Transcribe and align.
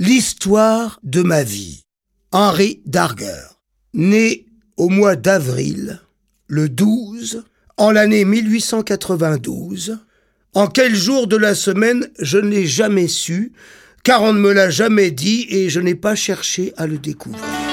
L'histoire 0.00 1.00
de 1.02 1.22
ma 1.22 1.42
vie. 1.42 1.82
Henri 2.30 2.80
Darger. 2.86 3.58
Né 3.94 4.46
au 4.76 4.90
mois 4.90 5.16
d'avril, 5.16 6.00
le 6.46 6.68
12, 6.68 7.42
en 7.76 7.90
l'année 7.90 8.24
1892. 8.24 9.98
En 10.54 10.68
quel 10.68 10.94
jour 10.94 11.26
de 11.26 11.36
la 11.36 11.56
semaine, 11.56 12.06
je 12.20 12.38
ne 12.38 12.48
l'ai 12.48 12.66
jamais 12.66 13.08
su, 13.08 13.52
car 14.04 14.22
on 14.22 14.32
ne 14.32 14.38
me 14.38 14.52
l'a 14.52 14.70
jamais 14.70 15.10
dit 15.10 15.48
et 15.50 15.68
je 15.68 15.80
n'ai 15.80 15.96
pas 15.96 16.14
cherché 16.14 16.72
à 16.76 16.86
le 16.86 16.98
découvrir. 16.98 17.67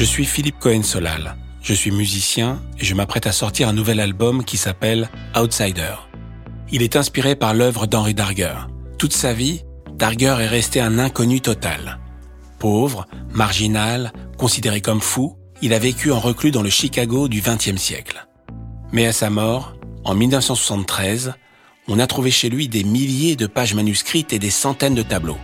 Je 0.00 0.06
suis 0.06 0.24
Philippe 0.24 0.58
Cohen-Solal. 0.58 1.36
Je 1.60 1.74
suis 1.74 1.90
musicien 1.90 2.62
et 2.78 2.86
je 2.86 2.94
m'apprête 2.94 3.26
à 3.26 3.32
sortir 3.32 3.68
un 3.68 3.74
nouvel 3.74 4.00
album 4.00 4.46
qui 4.46 4.56
s'appelle 4.56 5.10
Outsider. 5.36 5.92
Il 6.72 6.80
est 6.80 6.96
inspiré 6.96 7.36
par 7.36 7.52
l'œuvre 7.52 7.86
d'Henri 7.86 8.14
Darger. 8.14 8.54
Toute 8.96 9.12
sa 9.12 9.34
vie, 9.34 9.60
Darger 9.98 10.38
est 10.40 10.46
resté 10.46 10.80
un 10.80 10.98
inconnu 10.98 11.42
total. 11.42 11.98
Pauvre, 12.58 13.06
marginal, 13.34 14.10
considéré 14.38 14.80
comme 14.80 15.02
fou, 15.02 15.36
il 15.60 15.74
a 15.74 15.78
vécu 15.78 16.12
en 16.12 16.18
reclus 16.18 16.50
dans 16.50 16.62
le 16.62 16.70
Chicago 16.70 17.28
du 17.28 17.42
XXe 17.42 17.76
siècle. 17.76 18.26
Mais 18.92 19.04
à 19.04 19.12
sa 19.12 19.28
mort, 19.28 19.74
en 20.04 20.14
1973, 20.14 21.34
on 21.88 21.98
a 21.98 22.06
trouvé 22.06 22.30
chez 22.30 22.48
lui 22.48 22.68
des 22.68 22.84
milliers 22.84 23.36
de 23.36 23.46
pages 23.46 23.74
manuscrites 23.74 24.32
et 24.32 24.38
des 24.38 24.48
centaines 24.48 24.94
de 24.94 25.02
tableaux. 25.02 25.38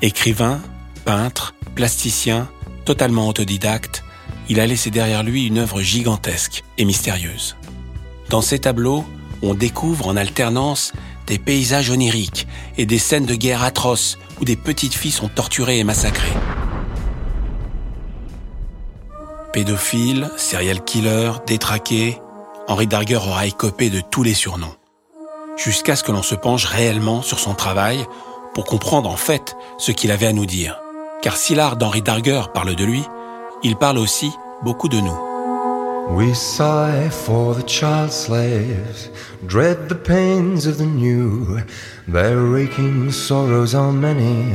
Écrivain, 0.00 0.60
peintre, 1.04 1.54
plasticien, 1.76 2.48
totalement 2.84 3.28
autodidacte, 3.28 4.04
il 4.48 4.60
a 4.60 4.66
laissé 4.66 4.90
derrière 4.90 5.22
lui 5.22 5.46
une 5.46 5.58
œuvre 5.58 5.80
gigantesque 5.80 6.64
et 6.78 6.84
mystérieuse. 6.84 7.56
Dans 8.28 8.42
ces 8.42 8.58
tableaux, 8.58 9.04
on 9.42 9.54
découvre 9.54 10.08
en 10.08 10.16
alternance 10.16 10.92
des 11.26 11.38
paysages 11.38 11.90
oniriques 11.90 12.46
et 12.76 12.86
des 12.86 12.98
scènes 12.98 13.26
de 13.26 13.34
guerre 13.34 13.62
atroces 13.62 14.18
où 14.40 14.44
des 14.44 14.56
petites 14.56 14.94
filles 14.94 15.12
sont 15.12 15.28
torturées 15.28 15.78
et 15.78 15.84
massacrées. 15.84 16.36
Pédophile, 19.52 20.30
serial 20.36 20.82
killer, 20.82 21.32
détraqué, 21.46 22.18
Henri 22.68 22.86
Darger 22.86 23.16
aura 23.16 23.46
écopé 23.46 23.90
de 23.90 24.00
tous 24.00 24.22
les 24.22 24.34
surnoms. 24.34 24.74
Jusqu'à 25.56 25.96
ce 25.96 26.02
que 26.02 26.12
l'on 26.12 26.22
se 26.22 26.34
penche 26.34 26.64
réellement 26.64 27.22
sur 27.22 27.38
son 27.38 27.54
travail 27.54 28.06
pour 28.54 28.64
comprendre 28.64 29.10
en 29.10 29.16
fait 29.16 29.56
ce 29.78 29.92
qu'il 29.92 30.10
avait 30.10 30.26
à 30.26 30.32
nous 30.32 30.46
dire. 30.46 30.81
Car 31.22 31.36
si 31.36 31.54
l'art 31.54 31.76
d'Henri 31.76 32.02
Darger 32.02 32.42
parle 32.52 32.74
de 32.74 32.84
lui, 32.84 33.04
il 33.62 33.76
parle 33.76 33.98
aussi 33.98 34.30
beaucoup 34.64 34.88
de 34.88 34.96
nous. 34.96 35.16
We 36.10 36.34
sigh 36.34 37.08
for 37.10 37.54
the 37.54 37.64
child 37.64 38.10
slaves, 38.10 39.08
dread 39.46 39.86
the 39.88 39.94
pains 39.94 40.66
of 40.66 40.78
the 40.78 40.84
new. 40.84 41.58
Their 42.08 42.42
raking 42.42 43.12
sorrows 43.12 43.72
are 43.72 43.92
many, 43.92 44.52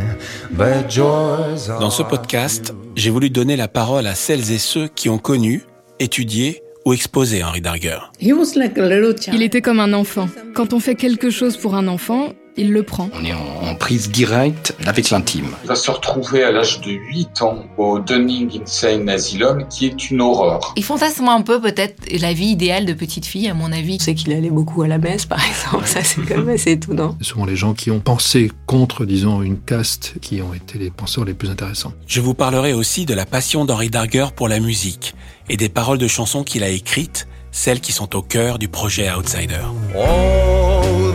their 0.57 0.83
joys 0.89 1.69
are 1.69 1.79
Dans 1.79 1.89
ce 1.89 2.03
podcast, 2.03 2.73
j'ai 2.97 3.11
voulu 3.11 3.29
donner 3.29 3.55
la 3.55 3.69
parole 3.69 4.05
à 4.05 4.13
celles 4.13 4.51
et 4.51 4.57
ceux 4.57 4.89
qui 4.89 5.07
ont 5.07 5.19
connu, 5.19 5.63
étudié 5.99 6.63
ou 6.83 6.91
exposé 6.91 7.45
Henri 7.45 7.61
Darger. 7.61 7.99
Il 8.19 9.41
était 9.41 9.61
comme 9.61 9.79
un 9.79 9.93
enfant. 9.93 10.27
Quand 10.53 10.73
on 10.73 10.81
fait 10.81 10.95
quelque 10.95 11.29
chose 11.29 11.55
pour 11.55 11.75
un 11.75 11.87
enfant, 11.87 12.33
il 12.57 12.71
le 12.71 12.83
prend. 12.83 13.09
On 13.13 13.23
est 13.23 13.33
en, 13.33 13.75
prise 13.75 14.09
directe 14.09 14.75
avec 14.85 15.11
l'intime. 15.11 15.49
Il 15.63 15.67
va 15.67 15.75
se 15.75 15.91
retrouver 15.91 16.43
à 16.43 16.51
l'âge 16.51 16.81
de 16.81 16.91
8 16.91 17.41
ans 17.43 17.63
au 17.77 17.99
Dunning 17.99 18.61
Insane 18.61 19.07
Asylum, 19.07 19.67
qui 19.67 19.85
est 19.85 20.09
une 20.09 20.21
horreur. 20.21 20.73
Il 20.75 20.83
fantasme 20.83 21.27
un 21.27 21.41
peu 21.41 21.61
peut-être 21.61 21.95
la 22.19 22.33
vie 22.33 22.47
idéale 22.47 22.85
de 22.85 22.93
petite 22.93 23.25
fille, 23.25 23.47
à 23.47 23.53
mon 23.53 23.71
avis. 23.71 23.99
Je 23.99 24.05
sais 24.05 24.15
qu'il 24.15 24.33
allait 24.33 24.49
beaucoup 24.49 24.81
à 24.81 24.87
la 24.87 24.97
messe, 24.97 25.25
par 25.25 25.39
exemple. 25.47 25.85
Ça, 25.85 26.03
c'est 26.03 26.21
quand 26.21 26.37
même 26.37 26.49
assez 26.49 26.71
étonnant. 26.71 27.15
Ce 27.21 27.29
sont 27.29 27.45
les 27.45 27.55
gens 27.55 27.73
qui 27.73 27.91
ont 27.91 27.99
pensé 27.99 28.51
contre, 28.65 29.05
disons, 29.05 29.41
une 29.43 29.59
caste, 29.59 30.15
qui 30.21 30.41
ont 30.41 30.53
été 30.53 30.79
les 30.79 30.89
penseurs 30.89 31.25
les 31.25 31.35
plus 31.35 31.49
intéressants. 31.49 31.93
Je 32.07 32.19
vous 32.19 32.33
parlerai 32.33 32.73
aussi 32.73 33.05
de 33.05 33.13
la 33.13 33.25
passion 33.25 33.63
d'Henri 33.63 33.89
Darger 33.89 34.27
pour 34.35 34.47
la 34.47 34.59
musique 34.59 35.13
et 35.49 35.57
des 35.57 35.69
paroles 35.69 35.99
de 35.99 36.07
chansons 36.07 36.43
qu'il 36.43 36.63
a 36.63 36.69
écrites, 36.69 37.27
celles 37.51 37.79
qui 37.79 37.91
sont 37.91 38.15
au 38.15 38.21
cœur 38.21 38.57
du 38.57 38.67
projet 38.67 39.11
Outsider. 39.11 39.61
Oh, 39.95 41.13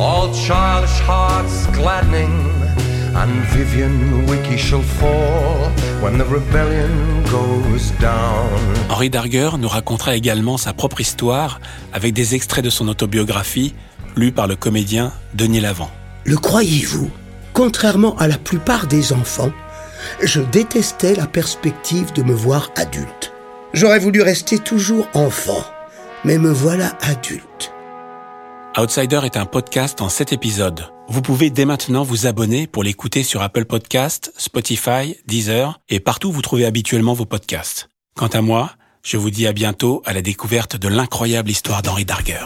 all 0.00 0.32
childish 0.32 1.00
hearts 1.06 1.66
gladdening, 1.72 2.50
and 3.14 3.30
Vivian 3.52 4.26
Wiki 4.26 4.56
shall 4.56 4.82
fall 4.82 5.70
when 6.02 6.18
the 6.18 6.24
rebellion 6.24 7.22
goes 7.30 7.92
down. 8.00 8.48
Henri 8.90 9.08
Darger 9.10 9.50
nous 9.58 9.68
racontera 9.68 10.16
également 10.16 10.56
sa 10.56 10.72
propre 10.72 11.00
histoire 11.00 11.60
avec 11.92 12.12
des 12.12 12.34
extraits 12.34 12.64
de 12.64 12.70
son 12.70 12.88
autobiographie 12.88 13.74
lus 14.16 14.32
par 14.32 14.46
le 14.46 14.56
comédien 14.56 15.12
Denis 15.34 15.60
Lavant. 15.60 15.90
Le 16.24 16.36
croyez-vous? 16.36 17.10
Contrairement 17.52 18.16
à 18.16 18.26
la 18.26 18.38
plupart 18.38 18.86
des 18.86 19.12
enfants, 19.12 19.52
je 20.22 20.40
détestais 20.40 21.14
la 21.14 21.26
perspective 21.26 22.12
de 22.12 22.22
me 22.22 22.34
voir 22.34 22.70
adulte. 22.76 23.32
J'aurais 23.72 23.98
voulu 23.98 24.22
rester 24.22 24.58
toujours 24.58 25.06
enfant, 25.14 25.64
mais 26.24 26.38
me 26.38 26.50
voilà 26.50 26.92
adulte. 27.00 27.73
Outsider 28.76 29.20
est 29.22 29.36
un 29.36 29.46
podcast 29.46 30.00
en 30.00 30.08
7 30.08 30.32
épisodes. 30.32 30.90
Vous 31.06 31.22
pouvez 31.22 31.48
dès 31.50 31.64
maintenant 31.64 32.02
vous 32.02 32.26
abonner 32.26 32.66
pour 32.66 32.82
l'écouter 32.82 33.22
sur 33.22 33.40
Apple 33.40 33.66
Podcast, 33.66 34.32
Spotify, 34.36 35.16
Deezer 35.28 35.78
et 35.88 36.00
partout 36.00 36.30
où 36.30 36.32
vous 36.32 36.42
trouvez 36.42 36.66
habituellement 36.66 37.12
vos 37.12 37.24
podcasts. 37.24 37.88
Quant 38.16 38.26
à 38.26 38.40
moi, 38.40 38.72
je 39.04 39.16
vous 39.16 39.30
dis 39.30 39.46
à 39.46 39.52
bientôt 39.52 40.02
à 40.04 40.12
la 40.12 40.22
découverte 40.22 40.76
de 40.76 40.88
l'incroyable 40.88 41.50
histoire 41.50 41.82
d'Henri 41.82 42.04
Darger. 42.04 42.40